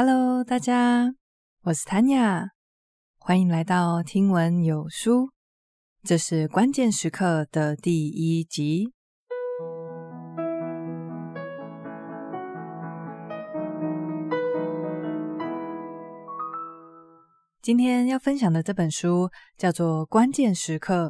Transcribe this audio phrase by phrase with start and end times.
[0.00, 1.12] Hello，大家，
[1.62, 2.50] 我是 Tanya，
[3.18, 5.32] 欢迎来到听闻有书。
[6.04, 8.92] 这是关键时刻的第一集。
[17.60, 21.08] 今天要分享的这本书叫做《关键时刻》，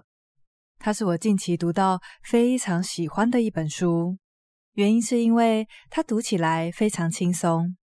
[0.79, 4.17] 它是我近期读到非常喜欢的一本书，
[4.73, 7.77] 原因是因为它读起来非常轻松。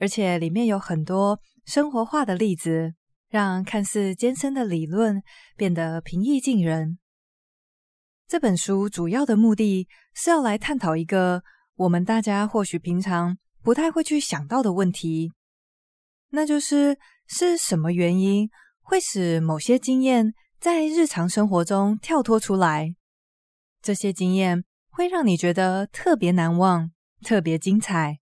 [0.00, 2.94] 而且里面有很多生活化的例子，
[3.28, 5.22] 让看似艰深的理论
[5.56, 6.98] 变得平易近人。
[8.26, 11.42] 这本书主要的目的是要来探讨一个
[11.76, 15.30] 我们大家或许平常不太会去想到的问题，
[16.30, 18.48] 那就是是什么原因
[18.80, 22.94] 会使某些经验在日常生活中跳脱出来？
[23.82, 26.90] 这些经验会让你觉得特别难忘、
[27.22, 28.20] 特别精彩。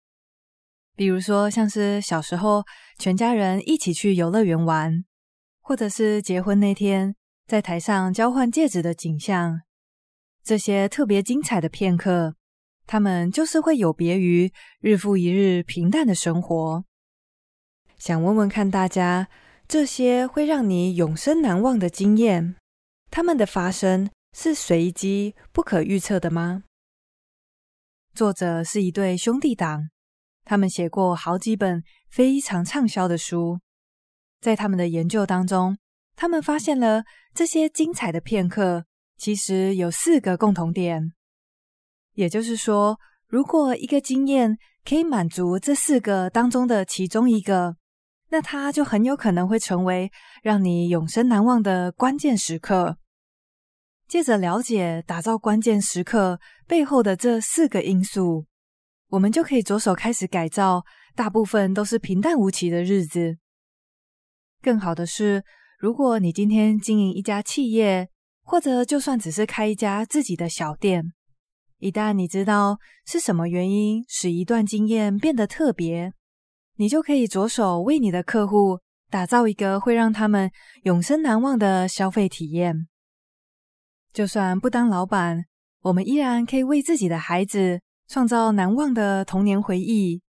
[0.97, 2.65] 比如说，像是小时候
[2.99, 5.05] 全家人一起去游乐园玩，
[5.61, 7.15] 或者是结婚那天
[7.47, 9.61] 在台上交换戒指的景象，
[10.43, 12.35] 这些特别精彩的片刻，
[12.87, 16.85] 他们就是会有别于日复一日平淡的生活。
[17.99, 19.29] 想问问看大家，
[19.69, 22.57] 这些会让你永生难忘的经验，
[23.11, 26.63] 他们的发生是随机、不可预测的吗？
[28.15, 29.91] 作者是一对兄弟党。
[30.47, 33.59] 他们写过好几本非常畅销的书，
[34.41, 35.77] 在他们的研究当中，
[36.15, 37.03] 他们发现了
[37.35, 38.87] 这些精彩的片刻
[39.19, 41.13] 其实有四个共同点。
[42.15, 47.77] 也就是说，如果一个经验可以满足这四个当中的其中一个，
[48.29, 50.13] 那它就很有可能会成为
[50.45, 52.99] 让你永生难忘的关键时刻。
[54.07, 58.47] 借着了解打造关键时刻背后的这四个因素。
[59.09, 63.39] 我们就可以着手开始改造，大部分都是平淡无奇的日子。
[64.61, 65.45] 更好的是，
[65.79, 68.09] 如果你今天经营一家企业，
[68.43, 71.13] 或者就算只是开一家自己的小店，
[71.79, 76.13] 一旦你知道是什么原因使一段经验变得特别，
[76.77, 80.51] 你就可以着手为你的客户打造一个会让他们
[80.83, 82.89] 永生难忘的消费体验。
[84.13, 85.45] 就算不当老板，
[85.83, 87.81] 我们依然可以为自己的孩子。
[88.09, 90.23] 创造难忘的童年回忆，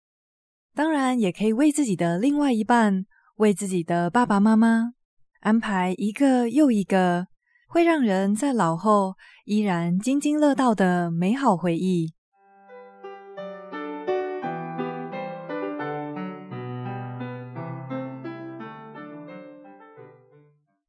[0.74, 3.04] 当然也可以为自己的另外一半、
[3.36, 4.92] 为自己的爸爸妈妈
[5.40, 7.26] 安排一个又一个
[7.68, 9.14] 会让人在老后
[9.44, 12.14] 依然津津乐道的美好回忆。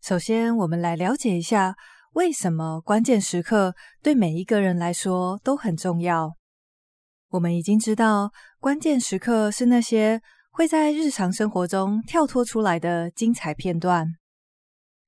[0.01, 1.75] 首先，我们来了解一下
[2.13, 3.73] 为什么关键时刻
[4.03, 6.35] 对每一个人来说都很重要。
[7.29, 10.21] 我们已经知道，关键时刻是那些
[10.51, 14.07] 会在日常生活中跳脱出来的精彩片段。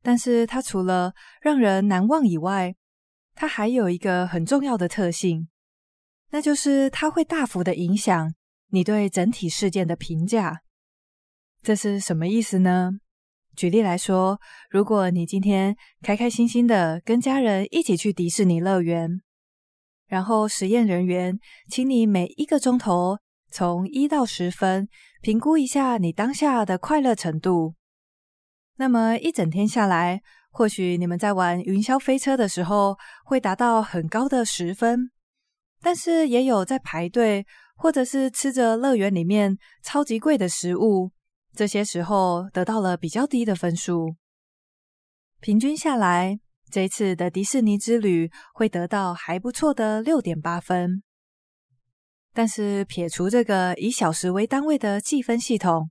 [0.01, 2.75] 但是，它除了让人难忘以外，
[3.35, 5.47] 它还有一个很重要的特性，
[6.31, 8.33] 那就是它会大幅的影响
[8.69, 10.61] 你对整体事件的评价。
[11.61, 12.91] 这是什么意思呢？
[13.55, 14.39] 举例来说，
[14.69, 19.21] 如果你今天开开心心的跟家人一起去迪士尼乐园。
[20.07, 21.37] 然后实验人员
[21.69, 23.17] 请你每一个钟头
[23.51, 24.87] 从一到十分
[25.21, 27.75] 评估一下你当下的快乐程度。
[28.77, 35.11] 那么一整天下来，或许你们在玩云霄飞车的时候会达到很高的十分，
[35.81, 37.45] 但是也有在排队
[37.75, 41.11] 或者是吃着乐园里面超级贵的食物，
[41.53, 44.15] 这些时候得到了比较低的分数。
[45.39, 46.39] 平均下来。
[46.69, 51.01] 这次的迪士尼之旅会得到还不错的六点八分，
[52.33, 55.89] 但是撇除这个以小时为单位的计分系统，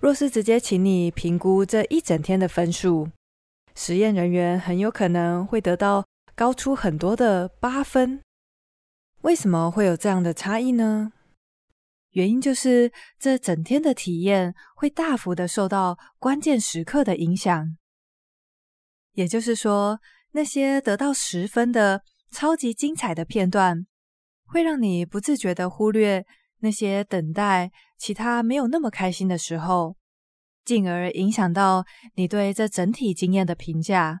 [0.00, 3.10] 若是直接请你评估这一整天的分数，
[3.74, 8.20] 实验人员很有可能会得到高出很多的八分。
[9.20, 11.12] 为什么会有这样的差异呢？
[12.12, 17.76] 原因就是这整天的体验会大幅的受到关键时刻的影响。
[19.12, 19.98] 也就是说，
[20.36, 23.86] 那些得到十分的超级精彩的片段，
[24.44, 26.26] 会让你不自觉的忽略
[26.58, 29.96] 那些等待其他没有那么开心的时候，
[30.62, 31.86] 进而影响到
[32.16, 34.20] 你对这整体经验的评价。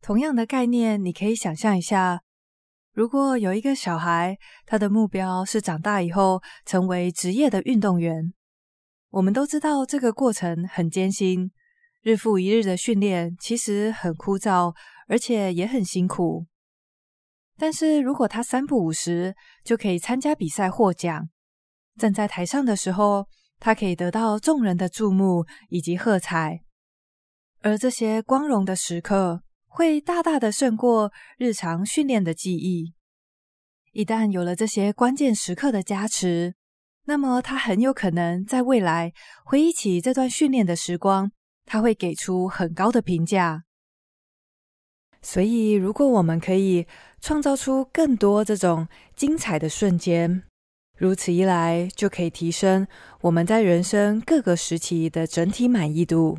[0.00, 2.22] 同样的概念，你可以想象一下，
[2.94, 8.32] 如果有一个小孩，他的目标是长大以后成为职业的运动员，
[9.10, 11.50] 我们都知道这个过程很艰辛。
[12.06, 14.72] 日复一日的训练其实很枯燥，
[15.08, 16.46] 而且也很辛苦。
[17.58, 21.28] 但是如果他三不五时就可以参加比赛获奖，
[21.98, 23.26] 站在台上的时候，
[23.58, 26.60] 他可以得到众人的注目以及喝彩，
[27.62, 32.94] 而这些光荣的时刻会大大的胜过日常训练的记忆。
[33.90, 36.54] 一旦有了这些关键时刻的加持，
[37.06, 39.12] 那么他很有可能在未来
[39.44, 41.32] 回忆起这段训练的时光，
[41.66, 43.64] 他会给出很高的评价。
[45.20, 46.86] 所以，如果我们可以
[47.20, 48.86] 创造出更多这种
[49.16, 50.44] 精彩的瞬间，
[50.96, 52.86] 如此一来，就可以提升
[53.22, 56.38] 我们在人生各个时期的整体满意度。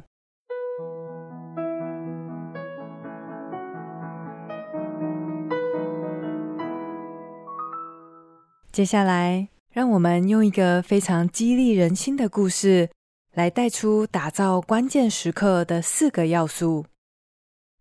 [8.72, 12.90] 接下来，让我们用一个非常激励人心的故事，
[13.38, 16.88] 来带出打造关键时刻的四个要素。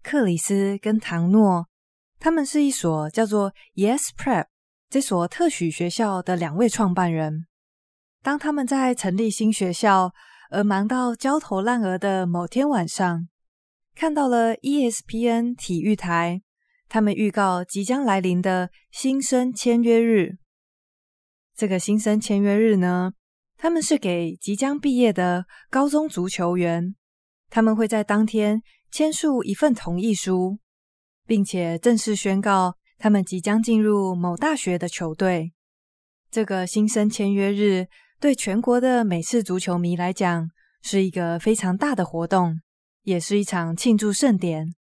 [0.02, 1.68] 克里斯跟唐诺，
[2.20, 4.48] 他们是一所叫做 Yes Prep
[4.90, 7.46] 这所特许学校的两位创办人。
[8.22, 10.12] 当他们在成立新学校
[10.50, 13.26] 而忙到焦头烂额的某天晚上，
[13.94, 16.42] 看到了 ESPN 体育台，
[16.86, 20.36] 他们预告即将来临的新生签约日。
[21.54, 23.14] 这个新生签约日呢，
[23.56, 26.94] 他们是给即将毕业的高中足球员，
[27.48, 30.58] 他们会在当天签署一份同意书，
[31.26, 35.52] 并且正式宣告他们即将进入某大学的球队。
[36.30, 37.86] 这个新生签约日
[38.20, 40.50] 对全国的美式足球迷来讲
[40.82, 42.60] 是一个非常大的活动，
[43.02, 44.74] 也是一场庆祝盛典。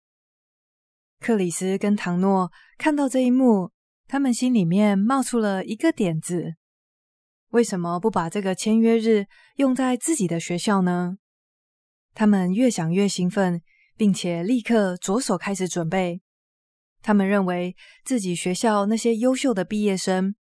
[1.21, 3.71] 克里斯跟唐诺看到这一幕，
[4.07, 6.55] 他们心里面冒出了一个点子。
[7.55, 11.17] 为什么不把这个签约日用在自己的学校呢？
[12.13, 13.61] 他们越想越兴奋，
[13.95, 16.21] 并且立刻着手开始准备。
[17.01, 17.73] 他们认为
[18.03, 20.35] 自己学校那些优秀的毕业生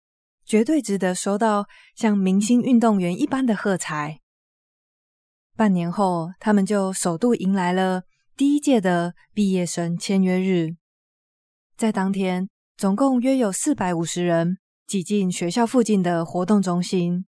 [0.46, 4.20] 绝对值得收到像明星运动员一般的喝彩。
[5.54, 8.04] 半年后，他们就首度迎来了
[8.38, 10.76] 第一届的毕业生签约日。
[11.76, 12.48] 在当天，
[12.78, 14.61] 总共约有四百五十人。
[14.92, 17.24] 挤进学校附近的活动中心，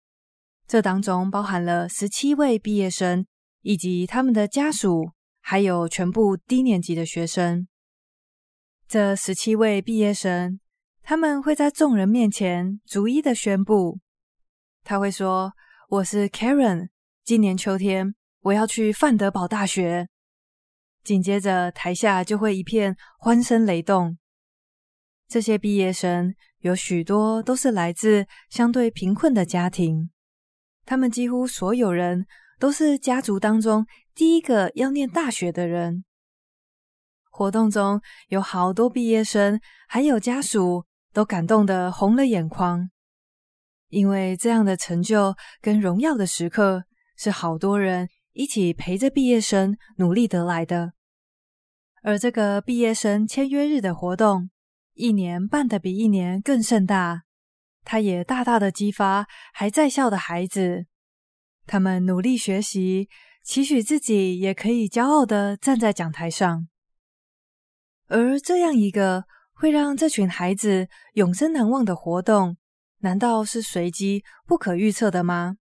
[0.66, 3.24] 这当中包含了十七位毕业生
[3.62, 5.12] 以及他们的家属，
[5.42, 7.68] 还有全部低年级的学生。
[8.88, 10.60] 这十七位毕业生，
[11.04, 14.00] 他们会在众人面前逐一的宣布。
[14.84, 15.54] 他会说
[15.90, 16.90] ：“我是 Karen，
[17.24, 20.08] 今年秋天我要去范德堡大学。”
[21.06, 24.18] 紧接着，台下就会一片欢声雷动。
[25.32, 26.36] 这些毕业生。
[26.60, 30.12] 有许多都是来自相对贫困的家庭，
[30.86, 32.28] 他们几乎所有人
[32.60, 36.04] 都是家族当中第一个要念大学的人。
[37.32, 42.92] 活动中有好多毕业生，还有家属都感动的红了眼眶，
[43.88, 46.84] 因为这样的成就跟荣耀的时刻
[47.18, 50.94] 是好多人一起陪着毕业生努力得来的。
[52.04, 54.52] 而这个毕业生签约日的活动，
[54.94, 57.24] 一年办得比一年更盛大，
[57.84, 60.86] 他也大大的激发还在校的孩子，
[61.66, 63.10] 他们努力学习，
[63.44, 66.68] 期许自己也可以骄傲的站在讲台上。
[68.08, 69.24] 而这样一个
[69.54, 72.58] 会让这群孩子永生难忘的活动，
[73.00, 75.56] 难道是随机不可预测的吗？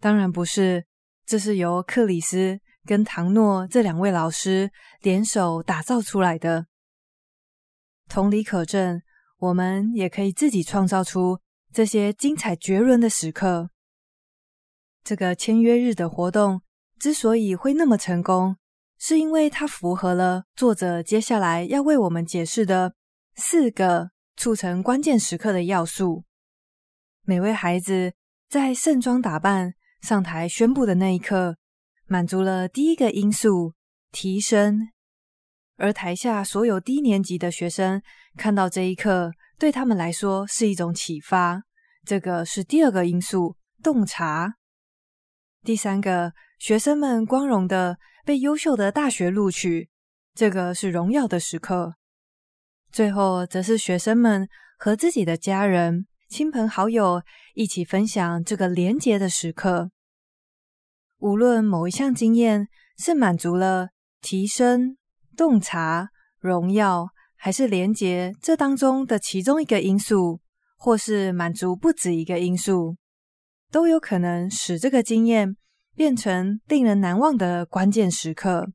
[0.00, 0.86] 当然不是，
[1.24, 6.66] 这是由克里斯跟唐诺这两位老师联手打造出来的。
[8.08, 9.02] 同理可证，
[9.38, 11.38] 我们也可以自己创造出
[11.72, 13.70] 这些精彩绝伦的时刻。
[15.04, 16.62] 这个签约日的活动
[16.98, 18.56] 之所以会那么成功，
[18.98, 22.94] 是因为它符合了作者接下来要为我们解释的
[23.34, 26.24] 四个促成关键时刻的要素。
[27.22, 28.14] 每位孩子
[28.48, 31.56] 在盛装打扮上台宣布的那一刻，
[32.06, 33.74] 满足了第一个因素——
[34.10, 34.88] 提升。
[35.76, 38.00] 而台下所有低年级的学生
[38.36, 41.62] 看到这一刻，对他们来说是一种启发。
[42.04, 44.54] 这个是第二个因素，洞察。
[45.62, 49.90] 第三个，学生们光荣的被优秀的大学录取，
[50.34, 51.96] 这个是荣耀的时刻。
[52.90, 57.22] 最后，则是学生们和自己的家人、亲朋好友
[57.54, 59.90] 一起分享这个连结的时刻。
[61.18, 63.88] 无论某一项经验是满足了
[64.22, 64.96] 提升。
[65.36, 66.08] 洞察、
[66.40, 70.40] 荣耀还是连结，这当中的其中一个因素，
[70.76, 72.96] 或是满足不止一个因素，
[73.70, 75.56] 都有可能使这个经验
[75.94, 78.66] 变成令人难忘的关键时刻。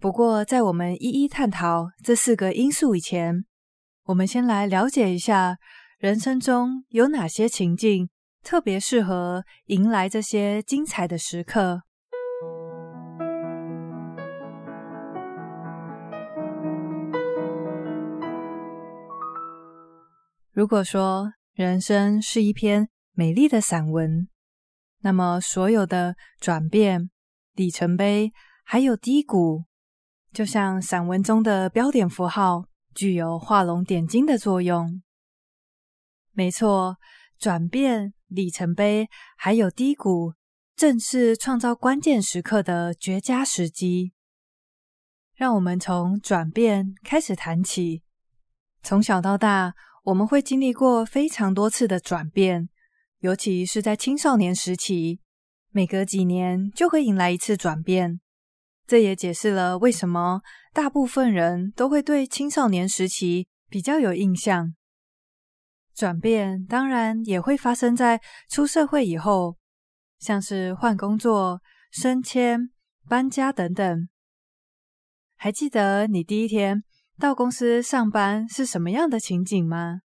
[0.00, 3.44] 不过，在我们一一探讨这四个因素以前，
[4.04, 5.56] 我们先来了解一下
[5.98, 8.10] 人生中有哪些情境
[8.42, 11.82] 特别适合迎来这些精彩的时刻。
[20.54, 24.28] 如果说人生是一篇美丽的散文，
[25.00, 27.10] 那么所有的转变、
[27.54, 28.32] 里程碑
[28.62, 29.64] 还有低谷，
[30.32, 35.02] 就像散文中的标点符号，具有画龙点睛的作用。
[36.30, 36.98] 没错，
[37.36, 40.34] 转变、里程碑还有低谷，
[40.76, 44.12] 正是创造关键时刻的绝佳时机。
[45.34, 48.04] 让我们从转变开始谈起，
[48.84, 49.74] 从小到大。
[50.04, 52.68] 我们会经历过非常多次的转变，
[53.20, 55.18] 尤其是在青少年时期，
[55.70, 58.20] 每隔几年就会迎来一次转变。
[58.86, 60.42] 这也解释了为什么
[60.74, 64.74] 大部分人都会对青少年时期比较有印象。
[65.94, 68.20] 转变当然也会发生在
[68.50, 69.56] 出社会以后，
[70.18, 72.70] 像是换工作、升迁、
[73.08, 74.06] 搬家等等。
[75.36, 76.84] 还记得你第一天
[77.18, 80.00] 到公司上班是什么样的情景吗？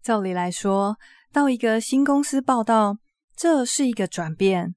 [0.00, 0.96] 照理来说，
[1.32, 2.98] 到一个新公司报道，
[3.34, 4.74] 这是一个转变，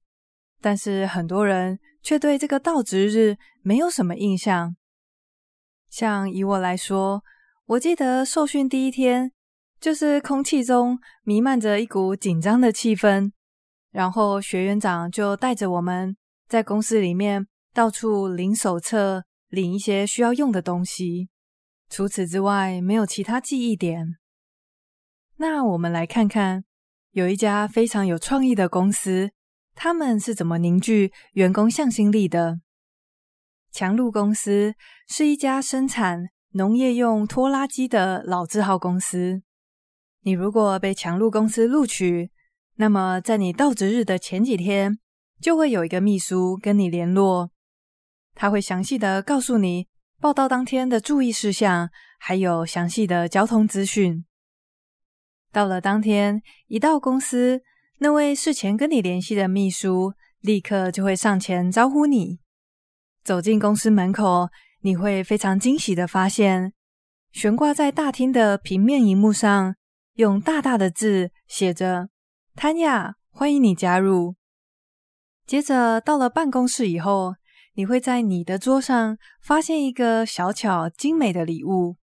[0.60, 4.74] 但是很多人却对这个到职日没有什么印象。
[5.88, 7.22] 像以我来说，
[7.66, 9.30] 我记得受训第一天，
[9.80, 13.30] 就是空气中弥漫着一股紧张的气氛，
[13.92, 16.16] 然后学员长就带着我们
[16.48, 19.24] 在公司里面到处领手册。
[19.48, 21.28] 领一些需要用的东西，
[21.88, 24.16] 除此之外没有其他记忆点。
[25.36, 26.64] 那我们来看看，
[27.12, 29.30] 有一家非常有创意的公司，
[29.74, 32.60] 他们是怎么凝聚员工向心力的？
[33.70, 34.74] 强路公司
[35.06, 39.42] 是一家生产农业用拖拉机的老字号公司。
[40.22, 42.30] 你如果被强路公司录取，
[42.76, 44.98] 那么在你到职日的前几天，
[45.40, 47.50] 就会有一个秘书跟你联络。
[48.36, 49.88] 他会详细的告诉你
[50.20, 54.24] 报到当天的注意事项，还有详细的交通资讯。
[55.50, 57.62] 到了当天，一到公司，
[57.98, 62.38] 那位事前跟你联系的秘书立刻就会上前招呼你。
[63.24, 64.50] 走进公司门口，
[64.82, 66.74] 你会非常惊喜的发现，
[67.32, 69.74] 悬挂在大厅的平面荧幕上，
[70.14, 72.10] 用大大的字写着
[72.54, 74.34] “谭雅，欢迎你加入”。
[75.46, 77.34] 接着到了办公室以后，
[77.76, 81.96] 你会在你的桌上发现一个小巧精美的礼物，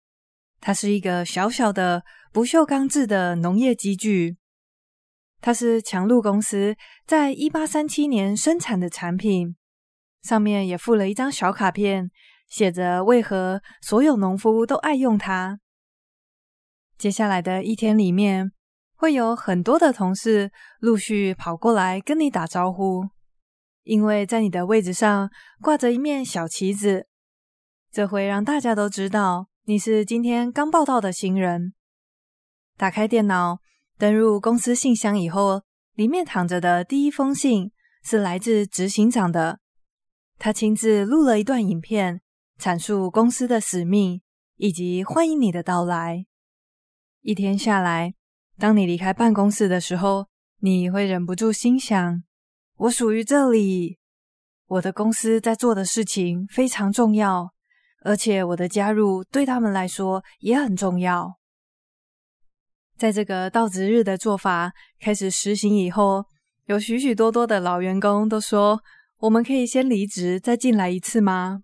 [0.61, 4.37] 它是一个小小的不锈钢制的农业机具，
[5.41, 6.75] 它是强路公司
[7.07, 9.55] 在一八三七年生产的产品，
[10.21, 12.11] 上面也附了一张小卡片，
[12.47, 15.59] 写着为何所有农夫都爱用它。
[16.99, 18.51] 接下来的一天里面，
[18.95, 23.09] 会有很多的同事陆续跑过来跟你打招呼。
[23.83, 25.29] 因为在你的位置上
[25.61, 27.07] 挂着一面小旗子，
[27.91, 31.73] 这会让大家都知道你是今天刚报道的新人。
[32.77, 33.59] 打开电脑，
[33.97, 35.63] 登入公司信箱以后，
[35.93, 37.71] 里面躺着的第一封信
[38.03, 39.59] 是来自执行长的，
[40.39, 42.21] 他亲自录了一段影片，
[42.59, 44.21] 阐述公司的使命
[44.57, 46.25] 以及欢迎你的到来。
[47.21, 48.15] 一天下来，
[48.57, 50.27] 当你离开办公室的时候，
[50.59, 52.23] 你会忍不住心想。
[52.83, 53.97] 我属于这里，
[54.67, 57.53] 我的公司在做的事情非常重要，
[58.01, 61.39] 而且我的加入对他们来说也很重要。
[62.97, 66.25] 在这个到职日的做法开始实行以后，
[66.65, 68.81] 有许许多多的老员工都说
[69.19, 71.63] ：“我们可以先离职再进来一次吗？”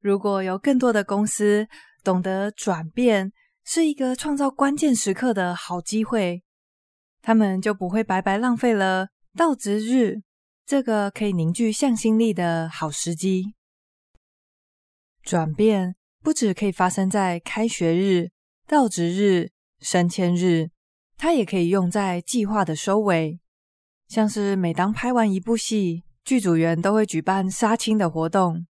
[0.00, 1.66] 如果有更多的公司
[2.04, 3.32] 懂得转变
[3.64, 6.42] 是一个创造关键时刻的好机会，
[7.22, 9.08] 他们就不会白白浪费了。
[9.40, 10.20] 到职日，
[10.66, 13.54] 这个可以凝聚向心力的好时机。
[15.22, 18.32] 转变不只可以发生在开学日、
[18.66, 20.68] 到职日、升迁日，
[21.16, 23.40] 它也可以用在计划的收尾。
[24.08, 28.66] 像是每当拍完一部戏，剧组员都会举办杀青的活动，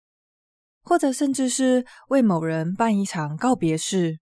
[0.83, 4.19] 或者甚至是为某人办一场告别式。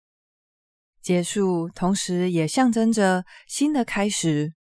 [1.01, 4.51] 结束，同时也象征着新的开始。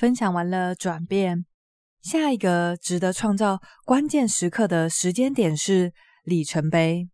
[0.00, 1.44] 分享完了转变，
[2.00, 5.92] 下一个值得创造关键时刻的时间点是
[6.24, 7.10] 里程碑。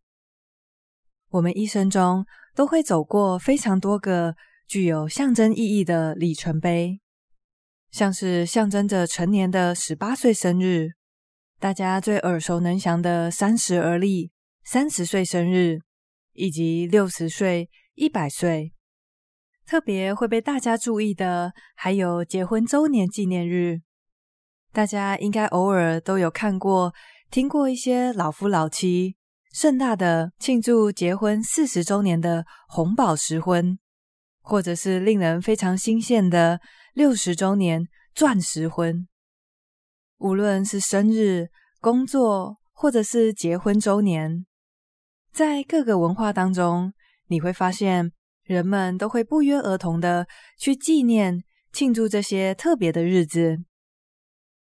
[1.31, 2.25] 我们一生中
[2.55, 4.37] 都会走过非常多个
[4.69, 7.01] 具有象征意义的里程碑，
[7.91, 10.91] 像是象征着成年的十八岁生日，
[11.59, 14.31] 大家最耳熟能详的三十而立、
[14.65, 15.81] 三十岁生日，
[16.35, 18.76] 以及六十岁、一百岁。
[19.67, 23.81] 特别会被大家注意的，还有结婚周年纪念日。
[24.73, 26.95] 大家应该偶尔都有看过、
[27.31, 29.17] 听过一些老夫老妻
[29.53, 33.77] 盛大的庆祝结婚四十周年的红宝石婚，
[34.41, 36.61] 或者是令人非常新鲜的
[36.95, 39.09] 六十周年钻石婚。
[40.19, 41.49] 无论是生日、
[41.81, 44.47] 工作，或者是结婚周年，
[45.33, 46.93] 在各个文化当中，
[47.27, 48.13] 你会发现。
[48.47, 50.27] 人们都会不约而同的
[50.59, 53.59] 去纪念、庆祝这些特别的日子，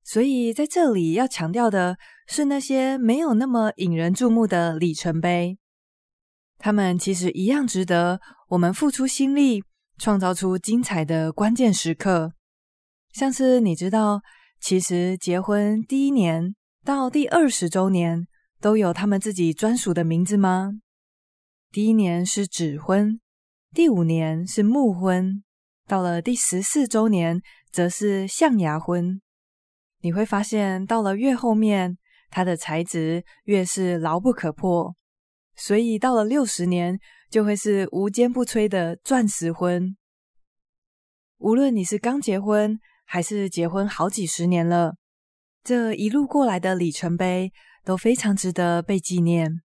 [0.02, 5.58] 所以在这里要强调的是那些没有那么引人注目的里程碑，
[6.58, 9.62] 他们其实一样值得我们付出心力，
[9.98, 12.32] 创造出精彩的关键时刻。
[13.12, 14.22] 像是你知道，
[14.58, 16.54] 其实结婚第一年
[16.84, 18.26] 到第二十周年
[18.60, 20.72] 都有他们自己专属的名字吗？
[21.70, 23.20] 第一年是指婚。
[23.74, 25.42] 第五年是木婚，
[25.86, 29.20] 到了第十四周年则是象牙婚。
[30.00, 31.98] 你会发现，到了越后面，
[32.30, 34.94] 它的材质越是牢不可破，
[35.54, 36.98] 所以到了六十年
[37.30, 39.96] 就会是无坚不摧的钻石婚。
[41.38, 44.96] 无论你是刚结婚，还是结婚好几十年了，
[45.62, 47.52] 这一路过来的里程碑
[47.84, 49.60] 都非常值得被纪念。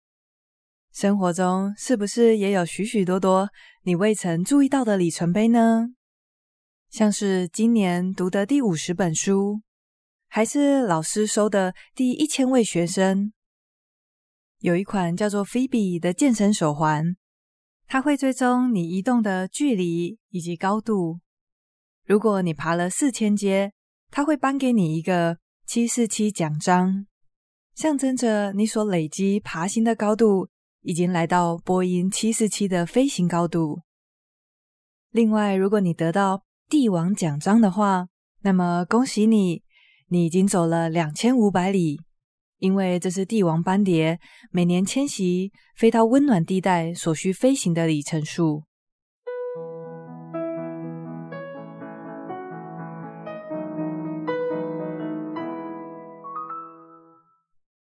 [0.93, 3.49] 生活中是不是也有许许多多
[3.87, 5.91] 你未曾注意到的里程碑呢？
[6.91, 9.61] 像是今年读的第五十本书，
[10.27, 13.31] 还是老师收的第一千位学生？
[14.59, 17.15] 有一款叫做 Phoebe 的健身手环，
[17.87, 21.21] 它会追踪你移动的距离以及高度。
[22.05, 23.71] 如果你爬了四千阶，
[24.11, 27.07] 它会颁给你一个七四七奖章，
[27.77, 30.49] 象征着你所累积爬行的高度。
[30.87, 33.81] 已经来到波音七四七的飞行高度。
[35.11, 38.07] 另外，如果你得到帝王奖章的话，
[38.43, 39.65] 那么恭喜你，
[40.07, 42.01] 你已经走了两千五百里，
[42.59, 44.21] 因为这是帝王斑蝶
[44.53, 48.63] 每年迁徙飞到温暖地带所需飞行的里程数。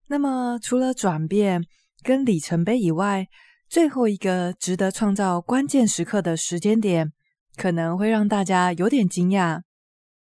[0.08, 1.62] 那么，除了转变，
[2.06, 3.26] 跟里程碑以外，
[3.68, 7.12] 最后一个值得创造关键时刻的时间点，
[7.56, 9.62] 可能会让大家有点惊讶，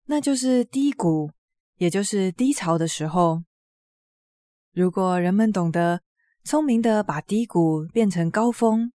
[0.06, 1.30] 那就是低谷，
[1.80, 3.44] 也就是低潮的时候。
[4.72, 6.00] 如果人们懂得
[6.46, 8.94] 聪明的把低谷变成高峰，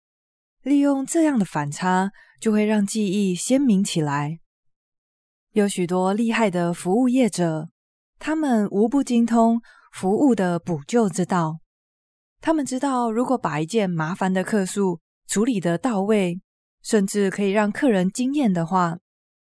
[0.63, 4.41] 利用这样的反差，就会让记忆鲜明起来。
[5.53, 7.71] 有许多厉害的服务业者，
[8.19, 11.61] 他们无不精通服务的补救之道。
[12.45, 16.39] 他们知道，如果把一件麻烦的客诉处理得到位，
[16.83, 18.99] 甚至可以让客人惊艳的话，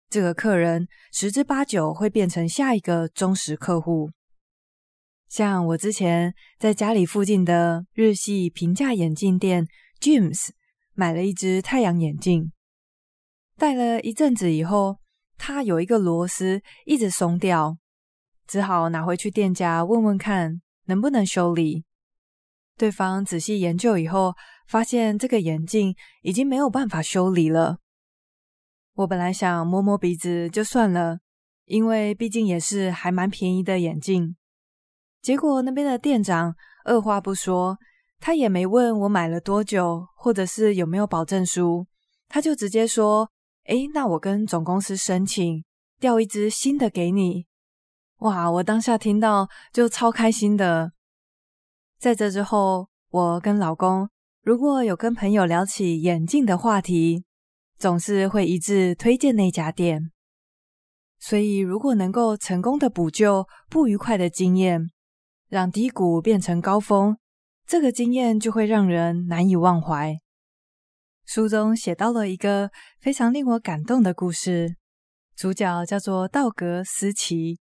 [0.08, 4.12] 这个客人十之八九会变成下一个忠实客户。
[5.28, 9.66] 像我之前在家里附近的日系平价眼镜店
[10.00, 10.50] James
[10.94, 12.52] 买了一只太阳眼镜，
[13.58, 15.00] 戴了一阵子以后，
[15.40, 17.80] 它有一个螺丝一直松掉，
[18.46, 21.84] 只好拿回去店家问问看能不能修理。
[22.82, 24.34] 对方仔细研究以后，
[24.68, 27.78] 发现这个眼镜已经没有办法修理了。
[28.96, 31.20] 我本来想摸摸鼻子就算了，
[31.66, 34.36] 因为毕竟也是还蛮便宜的眼镜。
[35.22, 37.78] 结果那边的店长二话不说，
[38.20, 41.86] 他也没问我买了多久，或者是有没有保证书，
[42.28, 43.30] 他就直接说
[43.70, 45.64] ：“诶，那我跟总公司申请
[46.00, 47.46] 调一只新的给你。”
[48.26, 50.94] 哇，我当下听到就超开心的。
[52.02, 54.10] 在这之后，我跟老公
[54.42, 57.26] 如果有跟朋友聊起眼镜的话题，
[57.78, 60.10] 总是会一致推荐那家店。
[61.20, 64.90] 所以，如果能够成功的补救不愉快的经验，
[65.48, 67.16] 让低谷变成高峰，
[67.68, 70.18] 这个经验就会让人难以忘怀。
[71.28, 74.76] 书中写到了一个非常令我感动的故事，
[75.36, 77.60] 主角叫做道格斯奇，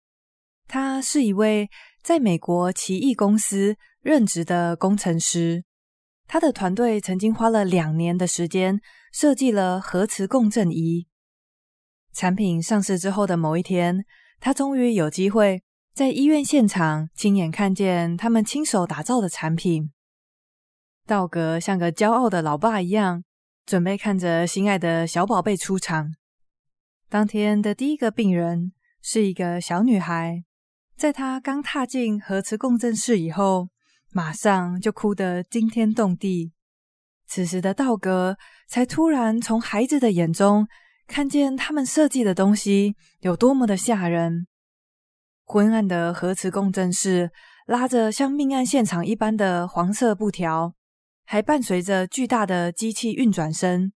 [0.67, 1.67] 他是一位
[2.07, 5.65] 在美国奇异公司任职的工程师，
[6.25, 8.79] 他的团队曾经花了两年的时间
[9.11, 11.05] 设计了核磁共振仪。
[12.13, 14.05] 产品上市之后的某一天，
[14.39, 15.61] 他终于有机会
[15.93, 19.91] 在医院现场亲眼看见他们亲手打造的产品。
[21.05, 23.25] 道格像个骄傲的老爸一样，
[23.65, 26.15] 准备看着心爱的小宝贝出场。
[27.09, 30.45] 当天的第一个病人是一个小女孩。
[30.97, 33.69] 在他刚踏进核磁共振室以后，
[34.11, 36.51] 马上就哭得惊天动地。
[37.27, 38.35] 此时的道格
[38.67, 40.67] 才突然从孩子的眼中
[41.05, 44.47] 看见他们设计的东西有多么的吓人。
[45.43, 47.29] 昏暗的核磁共振室
[47.67, 50.73] 拉着像命案现场一般的黄色布条，
[51.25, 53.91] 还伴随着巨大的机器运转声。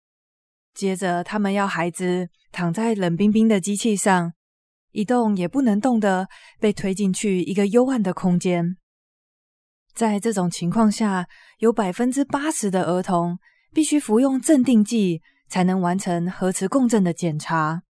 [0.74, 4.34] 接着，他们要孩子躺在冷冰冰的机器上，
[4.98, 6.28] 一动也不能动的
[6.60, 8.78] 被推进去一个幽暗的空间。
[9.94, 11.28] 在这种情况下，
[11.60, 13.38] 有百分之八十的儿童
[13.72, 17.84] 必须服用镇定剂才能完成核磁共振的检查。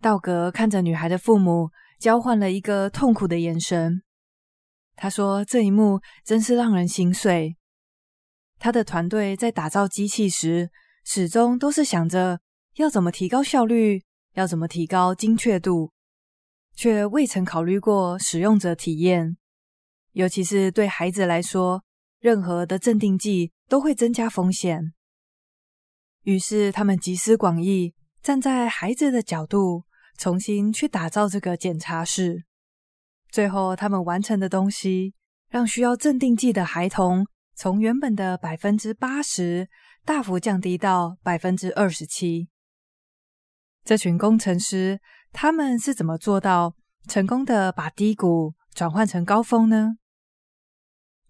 [0.00, 4.02] 道格看着女孩的父母，交换了一个痛苦的眼神。
[4.96, 7.56] 他说：“这一幕真是让人心碎。”
[8.58, 10.68] 他的团队在打造机器时，
[11.04, 12.40] 始终都是想着
[12.74, 14.02] 要怎么提高效率，
[14.34, 15.92] 要怎么提高精确度，
[16.78, 19.36] 却未曾考虑过使用者体验。
[20.12, 21.82] 尤其是对孩子来说，
[22.20, 24.92] 任何的镇定剂都会增加风险。
[26.22, 29.86] 于是，他们集思广益，站在孩子的角度，
[30.18, 32.44] 重新去打造这个检查室。
[33.28, 35.14] 最后，他们完成的东西，
[35.48, 39.68] 让需要镇定剂的孩童从原本的百分之八十
[40.04, 42.48] 大幅降低到百分之二十七。
[43.84, 45.00] 这群工程师，
[45.32, 46.74] 他们是怎么做到
[47.06, 49.96] 成功的把低谷转换成高峰呢？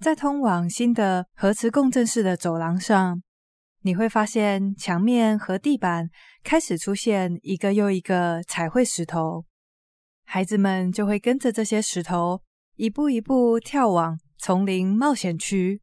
[0.01, 3.21] 在通往新的核磁共振室的走廊上，
[3.83, 6.09] 你会发现墙面和地板
[6.45, 9.45] 开始出现一个又一个彩绘石头，
[10.25, 12.43] 孩子们就会跟着这些石头
[12.77, 15.83] 一步一步跳往丛林冒险区。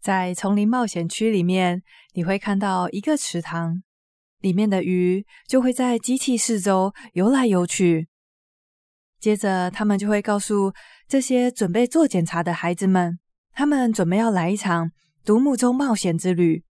[0.00, 1.82] 在丛林冒险区里面，
[2.14, 3.82] 你会看到一个池塘，
[4.40, 8.08] 里面的鱼就会在机器四周游来游去。
[9.18, 10.72] 接着，他们就会告诉
[11.08, 13.18] 这些准备做检查的孩子们，
[13.52, 14.90] 他们准备要来一场
[15.24, 16.62] 独木舟冒险之旅。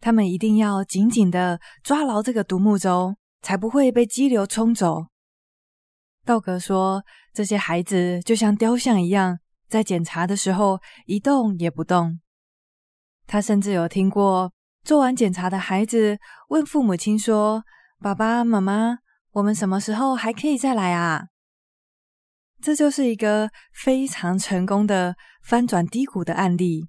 [0.00, 5.06] 他们一定要紧紧的抓牢这个独木舟，才不会被激流冲走。
[6.24, 12.18] 道格说：“这些孩子就像雕像一样，在检查的时候一动也不动。”
[13.28, 14.52] 他甚至有听过
[14.84, 16.18] 做完检查的孩子
[16.48, 17.62] 问父母亲说
[18.00, 18.98] ：“爸爸妈妈，
[19.30, 21.28] 我们什么时候还可以再来啊？”
[22.60, 26.88] 这就是一个非常成功的翻转低谷的案例。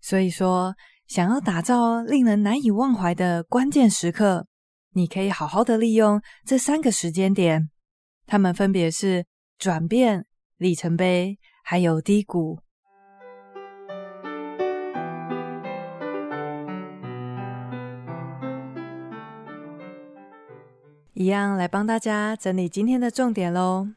[0.00, 0.74] 所以说，
[1.06, 4.46] 想要打造令人难以忘怀的关键时刻，
[4.90, 7.68] 你可以好好的利用这三个时间点，
[8.26, 9.26] 他们分别是
[9.58, 10.24] 转变、
[10.56, 12.60] 里程碑，还有低谷。
[21.18, 23.88] 一样来帮大家整理今天的重点喽。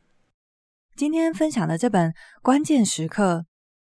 [0.95, 3.39] 今天分享的这本《关键时刻》，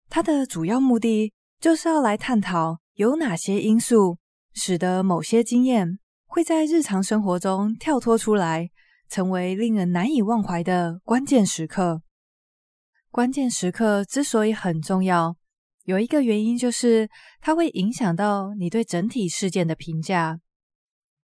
[0.08, 4.18] 它的主要目的就是要来探讨有哪些因素
[4.52, 8.68] 使得某些经验会在日常生活中跳脱出来，
[9.08, 12.02] 成为令人难以忘怀的关键时刻。
[13.12, 15.36] 关键时刻之所以很重要，
[15.84, 17.08] 有一个原因就是
[17.40, 20.40] 它会影响到你对整体事件的评价。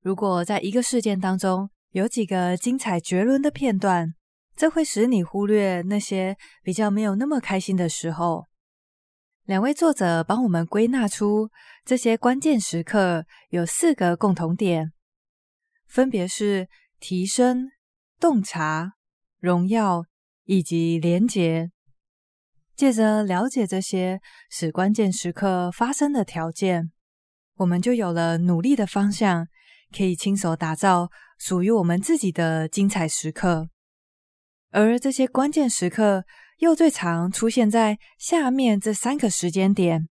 [0.00, 4.14] 如果在一个事件当中有几个精彩绝伦的片段，
[4.54, 8.46] 这会使你忽略那些比较没有那么开心的时候。
[9.44, 11.50] 两位作者帮我们归纳出
[11.84, 14.92] 这些关键时刻有四个共同点，
[15.88, 16.68] 分别是
[17.00, 17.70] 提升、
[18.20, 18.92] 洞察、
[19.40, 20.04] 荣耀
[20.44, 21.70] 以及连结。
[22.76, 26.92] 借着了解这些使关键时刻发生的条件，
[27.56, 29.48] 我们就有了努力的方向，
[29.94, 33.70] 可以亲手打造属于我们自己的精彩时刻。
[34.68, 36.24] 而这些关键时刻
[36.58, 40.06] 又最常出现在下面这三个时间点。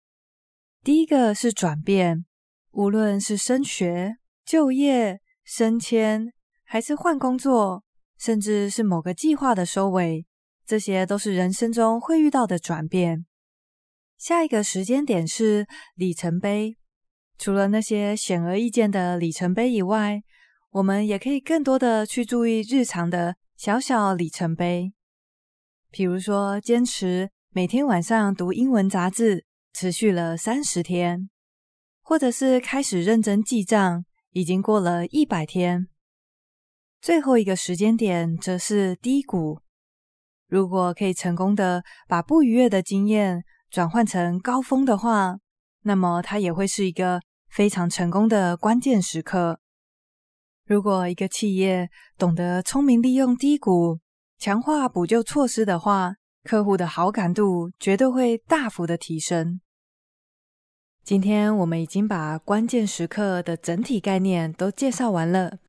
[0.84, 2.26] 第一个是转变，
[2.72, 6.32] 无论是升学、就业、升迁，
[6.64, 7.84] 还是换工作，
[8.20, 10.28] 甚至是某个计划的收尾，
[10.64, 13.26] 这些都是人生中会遇到的转变。
[14.20, 16.78] 下一个时间点是里程碑，
[17.40, 20.22] 除了那些显而易见的里程碑以外，
[20.76, 23.38] 我们也可以更多的去注意日常的。
[23.56, 24.92] 小小里程碑，
[25.90, 31.30] 比如说坚持每天晚上读英文杂志，持续了三十天；
[32.02, 35.88] 或者是开始认真记账，已经过了一百天。
[37.00, 39.62] 最后一个时间点则是低谷。
[40.50, 45.38] 如果可以成功的把不愉悦的经验转换成高峰的话，
[45.84, 49.62] 那么它也会是一个非常成功的关键时刻。
[50.66, 54.00] 如果一个企业懂得聪明利用低谷，
[54.40, 59.62] 强化补救措施的话，客户的好感度绝对会大幅的提升。
[61.04, 65.60] 今天我们已经把关键时刻的整体概念都介绍完了，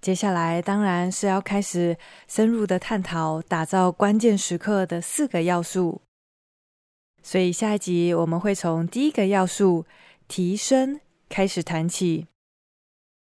[0.00, 6.02] 接下来当然是要开始深入的探讨打造关键时刻的四个要素。
[7.20, 9.84] 所以下一集我们会从第一个要素
[10.28, 12.29] 提升开始谈起。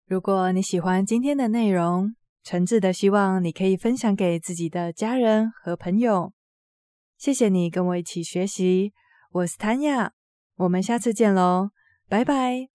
[0.05, 2.13] 如果你喜欢今天的内容，
[2.43, 6.33] 诚挚的希望你可以分享给自己的家人和朋友。
[7.17, 8.91] 谢谢你跟我一起学习，
[9.31, 10.11] 我是谭雅，
[10.57, 11.69] 我们下次见喽，
[12.09, 12.72] 拜拜。